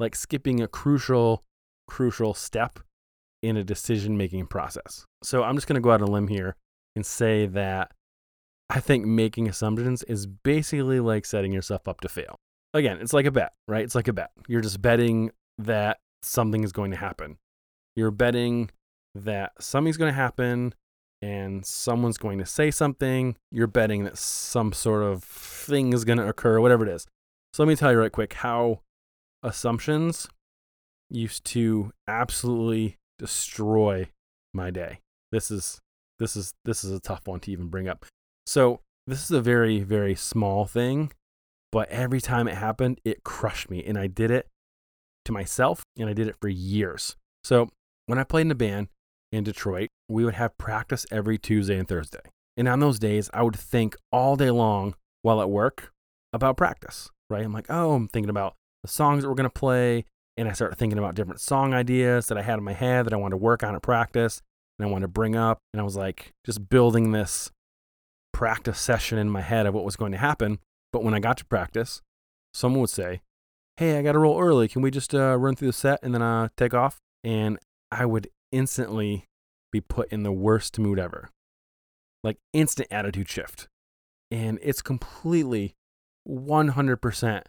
like 0.00 0.14
skipping 0.14 0.60
a 0.60 0.68
crucial, 0.68 1.42
crucial 1.86 2.34
step 2.34 2.78
in 3.42 3.56
a 3.56 3.64
decision 3.64 4.16
making 4.16 4.46
process. 4.46 5.04
So 5.22 5.42
I'm 5.42 5.54
just 5.56 5.66
going 5.66 5.74
to 5.74 5.80
go 5.80 5.90
out 5.90 6.02
on 6.02 6.08
a 6.08 6.10
limb 6.10 6.28
here 6.28 6.56
and 6.96 7.04
say 7.04 7.46
that 7.46 7.92
I 8.70 8.80
think 8.80 9.04
making 9.04 9.48
assumptions 9.48 10.02
is 10.04 10.26
basically 10.26 11.00
like 11.00 11.26
setting 11.26 11.52
yourself 11.52 11.86
up 11.86 12.00
to 12.00 12.08
fail. 12.08 12.36
Again, 12.72 12.98
it's 13.00 13.12
like 13.12 13.26
a 13.26 13.30
bet, 13.30 13.52
right? 13.68 13.84
It's 13.84 13.94
like 13.94 14.08
a 14.08 14.12
bet. 14.12 14.30
You're 14.48 14.60
just 14.60 14.82
betting 14.82 15.30
that 15.58 15.98
something 16.22 16.64
is 16.64 16.72
going 16.72 16.90
to 16.90 16.96
happen. 16.96 17.36
You're 17.94 18.10
betting 18.10 18.70
that 19.14 19.52
something's 19.60 19.96
going 19.96 20.10
to 20.10 20.16
happen 20.16 20.74
and 21.22 21.64
someone's 21.64 22.18
going 22.18 22.38
to 22.38 22.46
say 22.46 22.70
something. 22.70 23.36
You're 23.52 23.66
betting 23.66 24.04
that 24.04 24.18
some 24.18 24.72
sort 24.72 25.04
of 25.04 25.22
thing 25.22 25.92
is 25.92 26.04
going 26.04 26.18
to 26.18 26.28
occur, 26.28 26.60
whatever 26.60 26.86
it 26.86 26.92
is. 26.92 27.06
So 27.52 27.62
let 27.62 27.68
me 27.68 27.76
tell 27.76 27.92
you 27.92 27.98
right 27.98 28.10
quick 28.10 28.32
how 28.34 28.80
assumptions 29.44 30.26
used 31.10 31.44
to 31.44 31.92
absolutely 32.08 32.96
destroy 33.18 34.08
my 34.52 34.70
day. 34.70 35.00
This 35.30 35.50
is 35.50 35.80
this 36.18 36.34
is 36.34 36.54
this 36.64 36.82
is 36.82 36.90
a 36.90 37.00
tough 37.00 37.26
one 37.26 37.40
to 37.40 37.52
even 37.52 37.68
bring 37.68 37.88
up. 37.88 38.06
So 38.46 38.80
this 39.06 39.22
is 39.22 39.30
a 39.30 39.40
very 39.40 39.80
very 39.80 40.14
small 40.14 40.64
thing, 40.64 41.12
but 41.70 41.88
every 41.90 42.20
time 42.20 42.48
it 42.48 42.54
happened, 42.54 43.00
it 43.04 43.22
crushed 43.22 43.70
me, 43.70 43.84
and 43.84 43.98
I 43.98 44.06
did 44.06 44.30
it 44.30 44.48
to 45.26 45.32
myself, 45.32 45.84
and 45.96 46.08
I 46.08 46.12
did 46.12 46.28
it 46.28 46.36
for 46.40 46.48
years. 46.48 47.16
So 47.44 47.68
when 48.06 48.18
I 48.18 48.24
played 48.24 48.46
in 48.46 48.50
a 48.50 48.56
band 48.56 48.88
in 49.32 49.44
Detroit, 49.44 49.90
we 50.08 50.24
would 50.24 50.34
have 50.34 50.56
practice 50.58 51.06
every 51.10 51.38
Tuesday 51.38 51.78
and 51.78 51.86
Thursday, 51.86 52.22
and 52.56 52.66
on 52.68 52.80
those 52.80 52.98
days, 52.98 53.28
I 53.34 53.42
would 53.42 53.56
think 53.56 53.96
all 54.10 54.36
day 54.36 54.50
long 54.50 54.94
while 55.22 55.40
at 55.40 55.50
work 55.50 55.92
about 56.32 56.56
practice. 56.56 57.10
Right? 57.30 57.44
I'm 57.44 57.54
like, 57.54 57.66
oh, 57.70 57.92
I'm 57.92 58.08
thinking 58.08 58.30
about 58.30 58.54
the 58.84 58.88
songs 58.88 59.22
that 59.22 59.28
we're 59.28 59.34
gonna 59.34 59.50
play 59.50 60.04
and 60.36 60.48
I 60.48 60.52
started 60.52 60.76
thinking 60.76 60.98
about 60.98 61.14
different 61.14 61.40
song 61.40 61.74
ideas 61.74 62.26
that 62.26 62.38
I 62.38 62.42
had 62.42 62.58
in 62.58 62.64
my 62.64 62.72
head 62.72 63.06
that 63.06 63.12
I 63.12 63.16
wanted 63.16 63.34
to 63.34 63.42
work 63.42 63.62
on 63.62 63.74
at 63.74 63.82
practice 63.82 64.42
and 64.78 64.86
I 64.86 64.90
wanted 64.90 65.04
to 65.04 65.08
bring 65.08 65.36
up. 65.36 65.58
And 65.72 65.80
I 65.80 65.84
was 65.84 65.96
like 65.96 66.32
just 66.44 66.68
building 66.68 67.12
this 67.12 67.50
practice 68.32 68.80
session 68.80 69.18
in 69.18 69.30
my 69.30 69.42
head 69.42 69.66
of 69.66 69.74
what 69.74 69.84
was 69.84 69.96
going 69.96 70.12
to 70.12 70.18
happen. 70.18 70.58
But 70.92 71.04
when 71.04 71.14
I 71.14 71.20
got 71.20 71.36
to 71.38 71.44
practice, 71.44 72.02
someone 72.52 72.80
would 72.80 72.90
say, 72.90 73.20
hey, 73.76 73.98
I 73.98 74.02
got 74.02 74.12
to 74.12 74.18
roll 74.18 74.40
early. 74.40 74.66
Can 74.66 74.82
we 74.82 74.90
just 74.90 75.14
uh, 75.14 75.36
run 75.38 75.54
through 75.54 75.68
the 75.68 75.72
set 75.72 76.00
and 76.02 76.14
then 76.14 76.22
uh, 76.22 76.48
take 76.56 76.74
off? 76.74 76.98
And 77.22 77.58
I 77.92 78.04
would 78.04 78.28
instantly 78.50 79.26
be 79.70 79.80
put 79.80 80.12
in 80.12 80.24
the 80.24 80.32
worst 80.32 80.78
mood 80.78 80.98
ever. 80.98 81.30
Like 82.24 82.38
instant 82.52 82.88
attitude 82.90 83.28
shift. 83.28 83.68
And 84.30 84.58
it's 84.62 84.82
completely 84.82 85.74
100% 86.28 87.42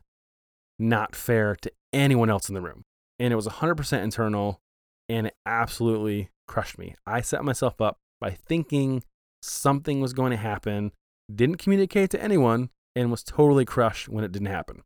not 0.80 1.16
fair 1.16 1.56
to 1.56 1.72
anyone 1.94 2.30
else 2.30 2.50
in 2.50 2.56
the 2.56 2.62
room. 2.62 2.84
And 3.20 3.32
it 3.32 3.36
was 3.36 3.48
100% 3.48 4.04
internal 4.04 4.60
and 5.08 5.28
it 5.28 5.36
absolutely 5.46 6.30
crushed 6.48 6.78
me. 6.78 6.96
I 7.06 7.22
set 7.22 7.44
myself 7.44 7.80
up 7.80 7.98
by 8.20 8.32
thinking 8.32 9.04
something 9.42 10.02
was 10.02 10.14
going 10.14 10.32
to 10.32 10.38
happen, 10.38 10.92
didn't 11.34 11.58
communicate 11.58 12.10
to 12.12 12.22
anyone, 12.22 12.70
and 12.96 13.12
was 13.12 13.24
totally 13.24 13.66
crushed 13.66 14.10
when 14.10 14.24
it 14.24 14.32
didn't 14.32 14.48
happen. 14.48 14.82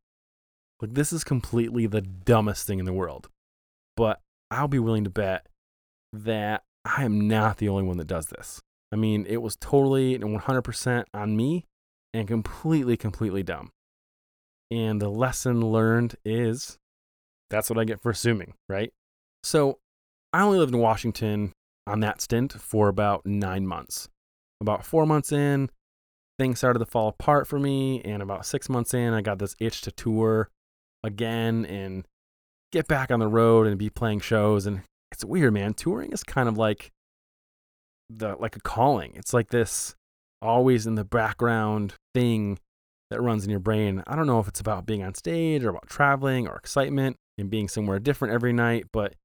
Like, 0.81 0.93
this 0.93 1.11
is 1.11 1.23
completely 1.23 1.87
the 1.87 2.01
dumbest 2.01 2.65
thing 2.65 2.79
in 2.79 2.85
the 2.85 2.93
world. 2.93 3.29
But 3.95 4.21
I'll 4.49 4.67
be 4.67 4.79
willing 4.79 5.03
to 5.03 5.09
bet 5.09 5.47
that 6.13 6.63
I 6.85 7.03
am 7.03 7.27
not 7.27 7.57
the 7.57 7.69
only 7.69 7.83
one 7.83 7.97
that 7.97 8.07
does 8.07 8.27
this. 8.27 8.61
I 8.91 8.95
mean, 8.95 9.25
it 9.27 9.37
was 9.37 9.55
totally 9.55 10.15
and 10.15 10.23
100% 10.23 11.03
on 11.13 11.35
me 11.35 11.65
and 12.13 12.27
completely, 12.27 12.97
completely 12.97 13.43
dumb. 13.43 13.71
And 14.71 15.01
the 15.01 15.09
lesson 15.09 15.61
learned 15.61 16.15
is 16.23 16.77
that's 17.49 17.69
what 17.69 17.79
I 17.79 17.83
get 17.83 18.01
for 18.01 18.11
assuming, 18.11 18.53
right? 18.67 18.91
So 19.43 19.79
I 20.33 20.43
only 20.43 20.59
lived 20.59 20.73
in 20.73 20.79
Washington 20.79 21.53
on 21.87 22.01
that 22.01 22.21
stint 22.21 22.53
for 22.53 22.87
about 22.87 23.25
nine 23.25 23.65
months. 23.65 24.09
About 24.61 24.85
four 24.85 25.05
months 25.05 25.31
in, 25.31 25.69
things 26.37 26.59
started 26.59 26.79
to 26.79 26.85
fall 26.85 27.07
apart 27.07 27.47
for 27.47 27.59
me. 27.59 28.01
And 28.01 28.21
about 28.21 28.45
six 28.45 28.69
months 28.69 28.93
in, 28.93 29.13
I 29.13 29.21
got 29.21 29.39
this 29.39 29.55
itch 29.59 29.81
to 29.81 29.91
tour 29.91 30.49
again 31.03 31.65
and 31.65 32.05
get 32.71 32.87
back 32.87 33.09
on 33.11 33.19
the 33.19 33.27
road 33.27 33.65
and 33.65 33.77
be 33.77 33.89
playing 33.89 34.19
shows. 34.19 34.65
And 34.65 34.81
it's 35.11 35.25
weird, 35.25 35.53
man. 35.53 35.73
Touring 35.73 36.11
is 36.11 36.23
kind 36.23 36.47
of 36.47 36.57
like 36.57 36.91
the 38.09 38.35
like 38.39 38.55
a 38.55 38.61
calling. 38.61 39.13
It's 39.15 39.33
like 39.33 39.49
this 39.49 39.95
always 40.41 40.85
in 40.85 40.95
the 40.95 41.03
background 41.03 41.95
thing 42.13 42.59
that 43.09 43.21
runs 43.21 43.43
in 43.43 43.49
your 43.49 43.59
brain. 43.59 44.03
I 44.07 44.15
don't 44.15 44.27
know 44.27 44.39
if 44.39 44.47
it's 44.47 44.59
about 44.59 44.85
being 44.85 45.03
on 45.03 45.15
stage 45.15 45.63
or 45.63 45.69
about 45.69 45.87
traveling 45.87 46.47
or 46.47 46.55
excitement 46.55 47.17
and 47.37 47.49
being 47.49 47.67
somewhere 47.67 47.99
different 47.99 48.33
every 48.33 48.53
night, 48.53 48.85
but 48.91 49.15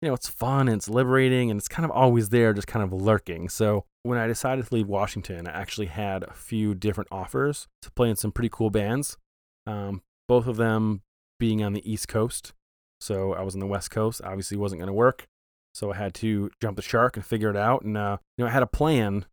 you 0.00 0.08
know, 0.08 0.14
it's 0.14 0.28
fun 0.28 0.68
and 0.68 0.76
it's 0.76 0.88
liberating 0.88 1.50
and 1.50 1.58
it's 1.58 1.68
kind 1.68 1.84
of 1.84 1.90
always 1.90 2.28
there, 2.28 2.52
just 2.52 2.68
kind 2.68 2.84
of 2.84 2.92
lurking. 2.92 3.48
So 3.48 3.84
when 4.04 4.18
I 4.18 4.26
decided 4.26 4.66
to 4.66 4.74
leave 4.74 4.86
Washington, 4.86 5.48
I 5.48 5.52
actually 5.52 5.86
had 5.86 6.22
a 6.22 6.32
few 6.32 6.74
different 6.74 7.08
offers 7.10 7.66
to 7.82 7.90
play 7.90 8.08
in 8.08 8.16
some 8.16 8.30
pretty 8.30 8.50
cool 8.50 8.70
bands. 8.70 9.16
Um, 9.66 10.02
both 10.28 10.46
of 10.46 10.56
them 10.56 11.02
being 11.38 11.62
on 11.64 11.72
the 11.72 11.90
East 11.90 12.06
Coast. 12.08 12.52
So 13.00 13.32
I 13.34 13.42
was 13.42 13.54
on 13.54 13.60
the 13.60 13.66
West 13.66 13.90
Coast. 13.90 14.20
Obviously, 14.24 14.56
wasn't 14.56 14.80
going 14.80 14.88
to 14.88 14.92
work. 14.94 15.26
So 15.74 15.92
I 15.92 15.96
had 15.96 16.14
to 16.14 16.50
jump 16.60 16.76
the 16.76 16.82
shark 16.82 17.16
and 17.16 17.24
figure 17.24 17.50
it 17.50 17.56
out. 17.56 17.82
And 17.82 17.96
uh, 17.96 18.18
you 18.36 18.44
know, 18.44 18.48
I 18.48 18.52
had 18.52 18.62
a 18.62 18.66
plan 18.66 19.26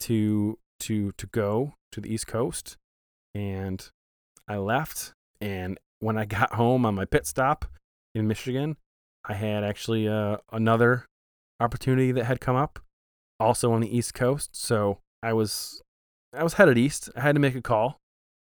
to 0.00 0.58
to 0.80 1.12
to 1.12 1.26
go 1.28 1.74
to 1.92 2.00
the 2.00 2.12
East 2.12 2.26
Coast, 2.26 2.76
and 3.36 3.90
I 4.48 4.56
left. 4.56 5.12
And 5.40 5.78
when 6.00 6.16
I 6.16 6.24
got 6.38 6.54
home 6.54 6.86
on 6.86 6.94
my 6.94 7.04
pit 7.04 7.26
stop 7.26 7.66
in 8.14 8.26
Michigan, 8.26 8.76
I 9.24 9.34
had 9.34 9.62
actually 9.62 10.08
uh, 10.08 10.38
another 10.52 11.04
opportunity 11.60 12.12
that 12.12 12.24
had 12.24 12.40
come 12.40 12.56
up, 12.56 12.78
also 13.38 13.72
on 13.72 13.80
the 13.80 13.96
East 13.96 14.14
Coast. 14.14 14.56
So 14.56 14.98
I 15.22 15.32
was 15.32 15.82
I 16.36 16.42
was 16.42 16.54
headed 16.54 16.76
east. 16.76 17.08
I 17.16 17.20
had 17.20 17.34
to 17.34 17.40
make 17.40 17.54
a 17.54 17.62
call, 17.62 17.98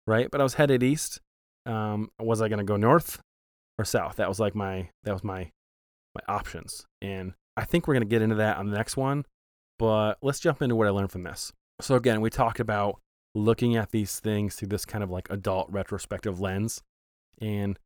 right? 0.06 0.30
But 0.30 0.40
I 0.40 0.44
was 0.44 0.54
headed 0.54 0.82
east. 0.82 1.20
Um, 1.66 2.10
was 2.18 2.40
I 2.40 2.48
going 2.48 2.58
to 2.58 2.64
go 2.64 2.76
north 2.76 3.20
or 3.78 3.84
south? 3.84 4.16
That 4.16 4.28
was 4.28 4.40
like 4.40 4.54
my 4.54 4.88
that 5.04 5.12
was 5.12 5.24
my 5.24 5.50
my 6.14 6.34
options. 6.34 6.86
And 7.02 7.34
I 7.56 7.64
think 7.64 7.86
we're 7.86 7.94
going 7.94 8.08
to 8.08 8.08
get 8.08 8.22
into 8.22 8.36
that 8.36 8.56
on 8.56 8.70
the 8.70 8.76
next 8.76 8.96
one. 8.96 9.24
But 9.78 10.18
let's 10.22 10.40
jump 10.40 10.62
into 10.62 10.76
what 10.76 10.86
I 10.86 10.90
learned 10.90 11.12
from 11.12 11.24
this. 11.24 11.52
So 11.80 11.94
again, 11.94 12.20
we 12.20 12.30
talked 12.30 12.60
about 12.60 13.00
looking 13.34 13.76
at 13.76 13.90
these 13.90 14.20
things 14.20 14.56
through 14.56 14.68
this 14.68 14.84
kind 14.84 15.04
of 15.04 15.10
like 15.10 15.28
adult 15.30 15.68
retrospective 15.70 16.40
lens. 16.40 16.82
And 17.40 17.78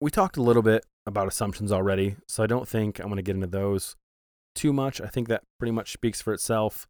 we 0.00 0.10
talked 0.10 0.36
a 0.36 0.42
little 0.42 0.62
bit 0.62 0.84
about 1.06 1.28
assumptions 1.28 1.72
already, 1.72 2.16
so 2.28 2.42
I 2.42 2.46
don't 2.46 2.68
think 2.68 2.98
I'm 2.98 3.06
going 3.06 3.16
to 3.16 3.22
get 3.22 3.34
into 3.34 3.46
those 3.46 3.96
too 4.54 4.72
much. 4.72 5.00
I 5.00 5.06
think 5.06 5.28
that 5.28 5.42
pretty 5.58 5.72
much 5.72 5.92
speaks 5.92 6.20
for 6.20 6.32
itself. 6.32 6.86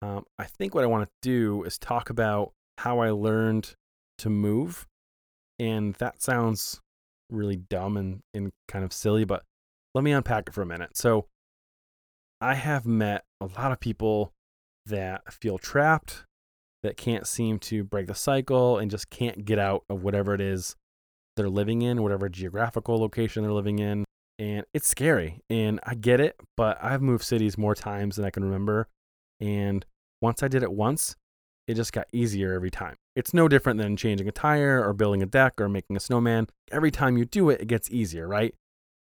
Um, 0.00 0.24
I 0.38 0.44
think 0.44 0.74
what 0.74 0.84
I 0.84 0.88
want 0.88 1.04
to 1.04 1.10
do 1.22 1.64
is 1.64 1.78
talk 1.78 2.10
about 2.10 2.52
how 2.78 3.00
I 3.00 3.10
learned 3.10 3.74
to 4.18 4.30
move. 4.30 4.86
And 5.58 5.94
that 5.94 6.22
sounds 6.22 6.80
really 7.30 7.56
dumb 7.56 7.96
and, 7.96 8.20
and 8.32 8.50
kind 8.68 8.84
of 8.84 8.92
silly, 8.92 9.24
but 9.24 9.42
let 9.94 10.04
me 10.04 10.12
unpack 10.12 10.48
it 10.48 10.54
for 10.54 10.62
a 10.62 10.66
minute. 10.66 10.96
So, 10.96 11.26
I 12.40 12.54
have 12.54 12.86
met 12.86 13.24
a 13.40 13.46
lot 13.46 13.72
of 13.72 13.80
people 13.80 14.32
that 14.86 15.32
feel 15.32 15.58
trapped, 15.58 16.24
that 16.82 16.96
can't 16.96 17.26
seem 17.26 17.58
to 17.58 17.84
break 17.84 18.06
the 18.06 18.14
cycle, 18.14 18.78
and 18.78 18.90
just 18.90 19.10
can't 19.10 19.44
get 19.44 19.58
out 19.58 19.84
of 19.88 20.02
whatever 20.02 20.34
it 20.34 20.40
is 20.40 20.76
they're 21.36 21.48
living 21.48 21.82
in, 21.82 22.02
whatever 22.02 22.28
geographical 22.28 22.98
location 22.98 23.42
they're 23.42 23.52
living 23.52 23.78
in. 23.78 24.04
And 24.38 24.64
it's 24.72 24.86
scary. 24.86 25.40
And 25.50 25.80
I 25.84 25.94
get 25.94 26.20
it, 26.20 26.36
but 26.56 26.78
I've 26.82 27.02
moved 27.02 27.24
cities 27.24 27.58
more 27.58 27.74
times 27.74 28.16
than 28.16 28.24
I 28.24 28.30
can 28.30 28.44
remember. 28.44 28.88
And 29.40 29.84
once 30.20 30.42
I 30.42 30.48
did 30.48 30.62
it 30.62 30.72
once, 30.72 31.16
it 31.66 31.74
just 31.74 31.92
got 31.92 32.06
easier 32.12 32.52
every 32.52 32.70
time. 32.70 32.96
It's 33.14 33.34
no 33.34 33.48
different 33.48 33.78
than 33.78 33.96
changing 33.96 34.28
a 34.28 34.32
tire 34.32 34.82
or 34.84 34.92
building 34.92 35.22
a 35.22 35.26
deck 35.26 35.60
or 35.60 35.68
making 35.68 35.96
a 35.96 36.00
snowman. 36.00 36.48
Every 36.70 36.90
time 36.90 37.16
you 37.16 37.24
do 37.24 37.50
it, 37.50 37.60
it 37.60 37.68
gets 37.68 37.90
easier, 37.90 38.26
right? 38.28 38.54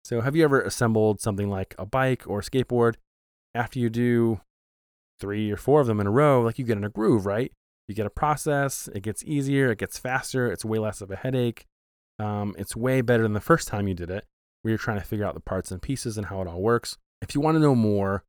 So, 0.04 0.22
have 0.22 0.36
you 0.36 0.44
ever 0.44 0.62
assembled 0.62 1.22
something 1.22 1.50
like 1.50 1.76
a 1.78 1.86
bike 1.86 2.24
or 2.28 2.40
a 2.40 2.44
skateboard? 2.44 2.96
After 3.54 3.80
you 3.80 3.90
do 3.90 4.42
three 5.20 5.52
or 5.52 5.58
four 5.58 5.82
of 5.82 5.88
them 5.88 6.00
in 6.00 6.08
a 6.08 6.12
row, 6.12 6.42
like 6.42 6.60
you 6.60 6.66
get 6.66 6.78
in 6.78 6.84
a 6.84 6.90
groove, 6.90 7.26
right? 7.26 7.52
You 7.88 7.96
get 7.96 8.06
a 8.06 8.12
process, 8.12 8.90
it 8.94 9.02
gets 9.02 9.24
easier, 9.24 9.72
it 9.72 9.78
gets 9.78 9.98
faster, 9.98 10.52
it's 10.52 10.66
way 10.66 10.78
less 10.78 11.02
of 11.02 11.10
a 11.10 11.16
headache. 11.16 11.66
Um, 12.20 12.56
it's 12.58 12.76
way 12.76 13.02
better 13.02 13.24
than 13.24 13.34
the 13.34 13.40
first 13.40 13.68
time 13.68 13.88
you 13.88 13.94
did 13.94 14.10
it, 14.10 14.26
where 14.62 14.72
you're 14.72 14.78
trying 14.78 15.00
to 15.00 15.06
figure 15.06 15.26
out 15.26 15.36
the 15.36 15.40
parts 15.40 15.72
and 15.72 15.82
pieces 15.82 16.18
and 16.18 16.28
how 16.28 16.42
it 16.42 16.48
all 16.48 16.62
works. 16.62 16.98
If 17.22 17.34
you 17.34 17.42
want 17.42 17.56
to 17.56 17.60
know 17.60 17.76
more, 17.76 18.24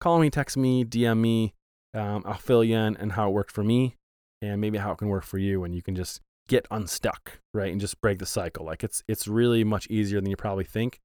call 0.00 0.18
me, 0.18 0.30
text 0.30 0.56
me, 0.56 0.84
DM 0.84 1.18
me. 1.18 1.54
Um, 1.94 2.24
I'll 2.26 2.34
fill 2.34 2.64
you 2.64 2.76
in 2.76 2.96
and 2.96 3.12
how 3.12 3.28
it 3.28 3.32
worked 3.32 3.52
for 3.52 3.62
me 3.62 3.96
and 4.42 4.60
maybe 4.60 4.78
how 4.78 4.92
it 4.92 4.98
can 4.98 5.08
work 5.08 5.24
for 5.24 5.38
you. 5.38 5.62
And 5.64 5.74
you 5.74 5.82
can 5.82 5.94
just 5.94 6.20
get 6.48 6.66
unstuck, 6.70 7.38
right? 7.52 7.70
And 7.70 7.80
just 7.80 8.00
break 8.00 8.18
the 8.18 8.26
cycle. 8.26 8.66
Like 8.66 8.82
it's, 8.82 9.02
it's 9.06 9.28
really 9.28 9.62
much 9.62 9.86
easier 9.88 10.20
than 10.20 10.30
you 10.30 10.36
probably 10.36 10.64
think. 10.64 11.00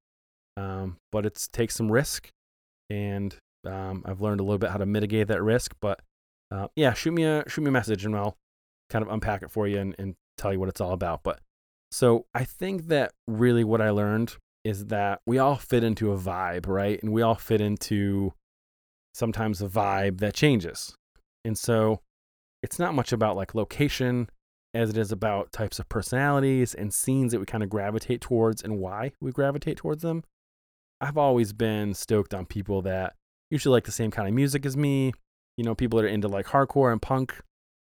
Um, 0.57 0.97
but 1.11 1.25
it 1.25 1.47
takes 1.51 1.75
some 1.75 1.91
risk. 1.91 2.29
And 2.89 3.35
um, 3.65 4.03
I've 4.05 4.21
learned 4.21 4.39
a 4.39 4.43
little 4.43 4.57
bit 4.57 4.71
how 4.71 4.77
to 4.77 4.85
mitigate 4.85 5.27
that 5.27 5.43
risk. 5.43 5.75
But 5.79 6.01
uh, 6.51 6.67
yeah, 6.75 6.93
shoot 6.93 7.13
me 7.13 7.23
a 7.23 7.43
shoot 7.47 7.61
me 7.61 7.69
a 7.69 7.71
message 7.71 8.05
and 8.05 8.15
I'll 8.15 8.37
kind 8.89 9.03
of 9.03 9.11
unpack 9.11 9.43
it 9.43 9.51
for 9.51 9.67
you 9.67 9.79
and, 9.79 9.95
and 9.99 10.15
tell 10.37 10.51
you 10.51 10.59
what 10.59 10.69
it's 10.69 10.81
all 10.81 10.93
about. 10.93 11.23
But 11.23 11.39
so 11.91 12.25
I 12.33 12.43
think 12.43 12.87
that 12.87 13.11
really 13.27 13.63
what 13.63 13.81
I 13.81 13.89
learned 13.89 14.35
is 14.63 14.87
that 14.87 15.21
we 15.25 15.37
all 15.37 15.55
fit 15.55 15.83
into 15.83 16.11
a 16.11 16.17
vibe, 16.17 16.67
right? 16.67 17.01
And 17.01 17.13
we 17.13 17.21
all 17.21 17.35
fit 17.35 17.61
into 17.61 18.33
sometimes 19.13 19.61
a 19.61 19.67
vibe 19.67 20.19
that 20.19 20.33
changes. 20.33 20.95
And 21.45 21.57
so 21.57 22.01
it's 22.61 22.79
not 22.79 22.93
much 22.93 23.13
about 23.13 23.35
like 23.35 23.55
location 23.55 24.29
as 24.73 24.89
it 24.89 24.97
is 24.97 25.11
about 25.11 25.51
types 25.51 25.79
of 25.79 25.89
personalities 25.89 26.75
and 26.75 26.93
scenes 26.93 27.31
that 27.31 27.39
we 27.39 27.45
kind 27.45 27.63
of 27.63 27.69
gravitate 27.69 28.21
towards 28.21 28.61
and 28.61 28.77
why 28.79 29.11
we 29.19 29.31
gravitate 29.31 29.77
towards 29.77 30.03
them. 30.03 30.23
I've 31.01 31.17
always 31.17 31.53
been 31.53 31.93
stoked 31.93 32.33
on 32.33 32.45
people 32.45 32.81
that 32.83 33.15
usually 33.49 33.73
like 33.73 33.85
the 33.85 33.91
same 33.91 34.11
kind 34.11 34.27
of 34.27 34.33
music 34.33 34.65
as 34.65 34.75
me, 34.77 35.13
you 35.59 35.65
know, 35.65 35.75
people 35.75 35.99
that 35.99 36.05
are 36.05 36.09
into 36.09 36.29
like 36.29 36.45
hardcore 36.45 36.89
and 36.89 37.01
punk. 37.01 37.35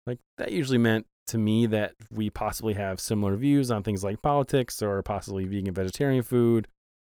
Like 0.08 0.18
that 0.39 0.51
usually 0.51 0.80
meant 0.80 1.06
to 1.27 1.38
me 1.38 1.68
that 1.68 1.94
we 2.10 2.32
possibly 2.32 2.74
have 2.74 3.00
similar 3.00 3.36
views 3.36 3.70
on 3.70 3.84
things 3.84 4.03
like 4.03 4.24
politics 4.24 4.82
or 4.82 5.03
possibly 5.03 5.46
vegan 5.46 5.75
vegetarian 5.75 6.24
food 6.24 6.68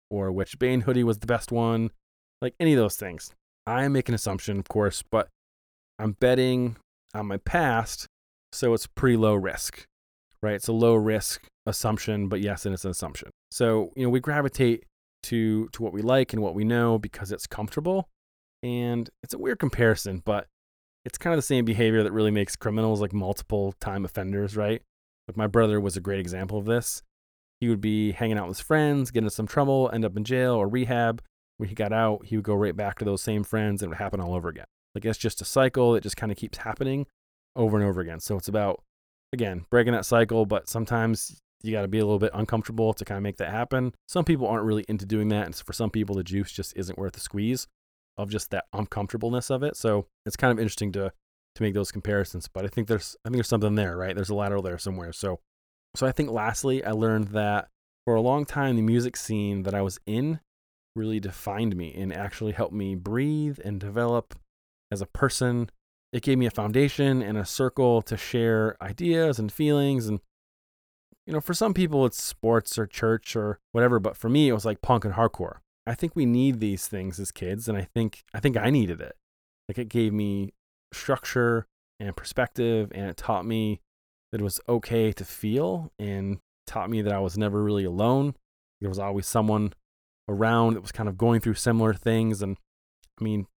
or 0.09 0.31
which 0.31 0.57
Bane 0.57 0.81
hoodie 0.81 1.03
was 1.03 1.19
the 1.19 1.27
best 1.27 1.51
one, 1.51 1.91
like 2.41 2.55
any 2.59 2.73
of 2.73 2.79
those 2.79 2.95
things. 2.95 3.31
I 3.67 3.87
make 3.89 4.09
an 4.09 4.15
assumption, 4.15 4.57
of 4.57 4.67
course, 4.67 5.03
but 5.03 5.27
I'm 5.99 6.13
betting 6.13 6.77
on 7.13 7.27
my 7.27 7.37
past, 7.37 8.07
so 8.51 8.73
it's 8.73 8.87
pretty 8.87 9.17
low 9.17 9.35
risk, 9.35 9.85
right? 10.41 10.55
It's 10.55 10.67
a 10.67 10.73
low 10.73 10.95
risk 10.95 11.45
assumption, 11.67 12.27
but 12.27 12.41
yes, 12.41 12.65
and 12.65 12.73
it's 12.73 12.85
an 12.85 12.91
assumption. 12.91 13.29
So, 13.51 13.91
you 13.95 14.01
know, 14.01 14.09
we 14.09 14.19
gravitate 14.19 14.85
to 15.21 15.67
to 15.73 15.83
what 15.83 15.93
we 15.93 16.01
like 16.01 16.33
and 16.33 16.41
what 16.41 16.55
we 16.55 16.63
know 16.63 16.97
because 16.97 17.31
it's 17.31 17.45
comfortable. 17.45 18.09
And 18.61 19.09
it's 19.23 19.33
a 19.33 19.37
weird 19.37 19.59
comparison, 19.59 20.21
but 20.25 20.47
it's 21.05 21.17
kind 21.17 21.33
of 21.33 21.37
the 21.37 21.43
same 21.43 21.65
behavior 21.65 22.03
that 22.03 22.11
really 22.11 22.31
makes 22.31 22.55
criminals 22.55 23.01
like 23.01 23.13
multiple 23.13 23.73
time 23.79 24.05
offenders, 24.05 24.57
right? 24.57 24.81
Like 25.27 25.37
my 25.37 25.47
brother 25.47 25.79
was 25.79 25.95
a 25.95 26.01
great 26.01 26.19
example 26.19 26.57
of 26.57 26.65
this. 26.65 27.01
He 27.59 27.69
would 27.69 27.81
be 27.81 28.11
hanging 28.11 28.37
out 28.37 28.47
with 28.47 28.57
his 28.57 28.65
friends, 28.65 29.11
get 29.11 29.19
into 29.19 29.31
some 29.31 29.47
trouble, 29.47 29.89
end 29.93 30.05
up 30.05 30.15
in 30.17 30.23
jail 30.23 30.53
or 30.53 30.67
rehab. 30.67 31.21
When 31.57 31.69
he 31.69 31.75
got 31.75 31.91
out, 31.91 32.25
he 32.25 32.37
would 32.37 32.45
go 32.45 32.55
right 32.55 32.75
back 32.75 32.99
to 32.99 33.05
those 33.05 33.21
same 33.21 33.43
friends 33.43 33.81
and 33.81 33.87
it 33.87 33.89
would 33.89 34.03
happen 34.03 34.21
all 34.21 34.33
over 34.33 34.49
again. 34.49 34.65
Like 34.95 35.05
it's 35.05 35.17
just 35.17 35.41
a 35.41 35.45
cycle 35.45 35.93
that 35.93 36.03
just 36.03 36.17
kind 36.17 36.31
of 36.31 36.37
keeps 36.37 36.59
happening 36.59 37.05
over 37.55 37.77
and 37.77 37.85
over 37.85 38.01
again. 38.01 38.19
So 38.19 38.37
it's 38.37 38.47
about, 38.47 38.81
again, 39.33 39.65
breaking 39.69 39.93
that 39.93 40.05
cycle, 40.05 40.45
but 40.45 40.69
sometimes 40.69 41.41
you 41.61 41.71
got 41.71 41.81
to 41.81 41.87
be 41.87 41.99
a 41.99 42.05
little 42.05 42.19
bit 42.19 42.31
uncomfortable 42.33 42.93
to 42.93 43.05
kind 43.05 43.17
of 43.17 43.23
make 43.23 43.37
that 43.37 43.51
happen. 43.51 43.93
Some 44.07 44.23
people 44.23 44.47
aren't 44.47 44.65
really 44.65 44.85
into 44.87 45.05
doing 45.05 45.27
that. 45.29 45.45
And 45.45 45.55
for 45.55 45.73
some 45.73 45.89
people, 45.89 46.15
the 46.15 46.23
juice 46.23 46.51
just 46.51 46.75
isn't 46.77 46.97
worth 46.97 47.13
the 47.13 47.19
squeeze 47.19 47.67
of 48.19 48.29
just 48.29 48.51
that 48.51 48.65
uncomfortableness 48.73 49.49
of 49.49 49.63
it. 49.63 49.77
So 49.77 50.07
it's 50.25 50.35
kind 50.35 50.51
of 50.51 50.59
interesting 50.59 50.91
to 50.91 51.13
to 51.55 51.63
make 51.63 51.73
those 51.73 51.91
comparisons. 51.91 52.47
But 52.47 52.65
I 52.65 52.67
think 52.67 52.87
there's 52.87 53.15
I 53.23 53.29
think 53.29 53.37
there's 53.37 53.47
something 53.47 53.75
there, 53.75 53.97
right? 53.97 54.13
There's 54.13 54.29
a 54.29 54.35
lateral 54.35 54.61
there 54.61 54.77
somewhere. 54.77 55.13
So 55.13 55.39
so 55.95 56.05
I 56.05 56.11
think 56.11 56.29
lastly, 56.29 56.83
I 56.83 56.91
learned 56.91 57.29
that 57.29 57.69
for 58.05 58.15
a 58.15 58.21
long 58.21 58.45
time 58.45 58.75
the 58.75 58.81
music 58.81 59.15
scene 59.15 59.63
that 59.63 59.73
I 59.73 59.81
was 59.81 59.99
in 60.05 60.41
really 60.95 61.19
defined 61.19 61.77
me 61.77 61.95
and 61.95 62.13
actually 62.13 62.51
helped 62.51 62.73
me 62.73 62.93
breathe 62.93 63.57
and 63.63 63.79
develop 63.79 64.35
as 64.91 65.01
a 65.01 65.05
person. 65.07 65.69
It 66.11 66.23
gave 66.23 66.37
me 66.37 66.45
a 66.45 66.51
foundation 66.51 67.21
and 67.21 67.37
a 67.37 67.45
circle 67.45 68.01
to 68.01 68.17
share 68.17 68.75
ideas 68.81 69.39
and 69.39 69.51
feelings 69.51 70.07
and 70.07 70.19
you 71.25 71.33
know, 71.33 71.39
for 71.39 71.53
some 71.53 71.73
people 71.73 72.05
it's 72.05 72.21
sports 72.21 72.77
or 72.77 72.85
church 72.85 73.35
or 73.35 73.59
whatever, 73.71 73.99
but 73.99 74.17
for 74.17 74.27
me 74.29 74.49
it 74.49 74.53
was 74.53 74.65
like 74.65 74.81
punk 74.81 75.05
and 75.05 75.13
hardcore. 75.13 75.57
I 75.87 75.95
think 75.95 76.15
we 76.15 76.25
need 76.25 76.59
these 76.59 76.87
things 76.87 77.19
as 77.19 77.31
kids 77.31 77.67
and 77.67 77.77
I 77.77 77.87
think 77.93 78.23
I 78.33 78.39
think 78.39 78.57
I 78.57 78.69
needed 78.69 79.01
it. 79.01 79.15
Like 79.67 79.77
it 79.77 79.89
gave 79.89 80.13
me 80.13 80.53
structure 80.93 81.65
and 81.99 82.15
perspective 82.15 82.91
and 82.93 83.09
it 83.09 83.17
taught 83.17 83.45
me 83.45 83.81
that 84.31 84.41
it 84.41 84.43
was 84.43 84.59
okay 84.69 85.11
to 85.13 85.25
feel 85.25 85.91
and 85.97 86.39
taught 86.67 86.89
me 86.89 87.01
that 87.01 87.13
I 87.13 87.19
was 87.19 87.37
never 87.37 87.63
really 87.63 87.85
alone. 87.85 88.35
There 88.81 88.89
was 88.89 88.99
always 88.99 89.27
someone 89.27 89.73
around 90.27 90.75
that 90.75 90.81
was 90.81 90.91
kind 90.91 91.09
of 91.09 91.17
going 91.17 91.41
through 91.41 91.55
similar 91.55 91.93
things 91.93 92.41
and 92.41 92.57
I 93.19 93.23
mean, 93.23 93.47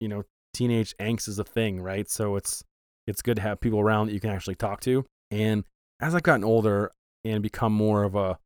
you 0.00 0.08
know, 0.08 0.24
teenage 0.54 0.96
angst 0.98 1.28
is 1.28 1.38
a 1.38 1.44
thing, 1.44 1.80
right? 1.80 2.08
So 2.08 2.36
it's 2.36 2.64
it's 3.06 3.22
good 3.22 3.36
to 3.36 3.42
have 3.42 3.60
people 3.60 3.80
around 3.80 4.06
that 4.06 4.12
you 4.12 4.20
can 4.20 4.30
actually 4.30 4.54
talk 4.54 4.80
to. 4.82 5.04
And 5.30 5.64
as 6.00 6.14
I've 6.14 6.22
gotten 6.22 6.44
older, 6.44 6.92
and 7.24 7.42
become 7.42 7.72
more 7.72 8.04
of 8.04 8.14
a 8.14 8.38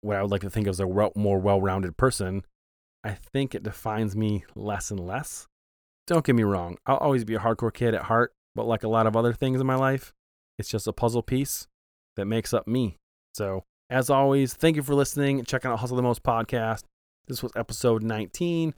what 0.00 0.16
I 0.16 0.22
would 0.22 0.30
like 0.30 0.42
to 0.42 0.50
think 0.50 0.66
of 0.66 0.72
as 0.72 0.80
a 0.80 1.10
more 1.16 1.38
well-rounded 1.38 1.96
person, 1.96 2.42
I 3.04 3.12
think 3.12 3.54
it 3.54 3.62
defines 3.62 4.16
me 4.16 4.44
less 4.54 4.90
and 4.90 5.00
less. 5.00 5.46
Don't 6.06 6.24
get 6.24 6.34
me 6.34 6.42
wrong, 6.42 6.76
I'll 6.86 6.96
always 6.96 7.24
be 7.24 7.34
a 7.34 7.38
hardcore 7.38 7.72
kid 7.72 7.94
at 7.94 8.04
heart, 8.04 8.32
but 8.54 8.66
like 8.66 8.82
a 8.82 8.88
lot 8.88 9.06
of 9.06 9.16
other 9.16 9.32
things 9.32 9.60
in 9.60 9.66
my 9.66 9.74
life, 9.74 10.12
it's 10.58 10.70
just 10.70 10.86
a 10.86 10.92
puzzle 10.92 11.22
piece 11.22 11.66
that 12.16 12.24
makes 12.24 12.54
up 12.54 12.66
me. 12.66 12.96
So, 13.34 13.64
as 13.90 14.10
always, 14.10 14.54
thank 14.54 14.76
you 14.76 14.82
for 14.82 14.94
listening 14.94 15.38
and 15.38 15.46
checking 15.46 15.70
out 15.70 15.78
Hustle 15.78 15.96
the 15.96 16.02
Most 16.02 16.22
podcast. 16.22 16.84
This 17.26 17.42
was 17.42 17.52
episode 17.54 18.02
19. 18.02 18.74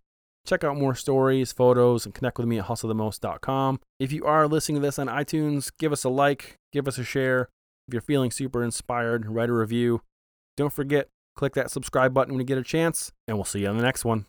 Check 0.47 0.65
out 0.65 0.77
more 0.77 0.95
stories, 0.95 1.53
photos, 1.53 2.05
and 2.05 2.15
connect 2.15 2.39
with 2.39 2.49
me 2.49 2.59
at 2.59 2.67
hustlethemost.com. 2.67 3.81
If 3.99 4.13
you 4.13 4.25
are 4.25 4.49
listening 4.49 4.81
to 4.81 4.87
this 4.87 4.99
on 4.99 5.07
iTunes, 5.07 5.71
give 5.79 5.93
us 5.93 6.05
a 6.05 6.09
like, 6.09 6.57
give 6.73 6.89
us 6.89 6.99
a 6.99 7.05
share, 7.05 7.49
if 7.91 7.95
you're 7.95 8.01
feeling 8.01 8.31
super 8.31 8.63
inspired, 8.63 9.27
write 9.27 9.49
a 9.49 9.53
review. 9.53 10.03
Don't 10.57 10.73
forget, 10.73 11.09
click 11.41 11.55
that 11.55 11.71
subscribe 11.71 12.13
button 12.13 12.35
when 12.35 12.39
you 12.39 12.45
get 12.45 12.59
a 12.59 12.63
chance, 12.63 13.13
and 13.27 13.35
we'll 13.35 13.47
see 13.47 13.61
you 13.61 13.67
on 13.67 13.79
the 13.79 13.83
next 13.83 14.05
one. 14.05 14.27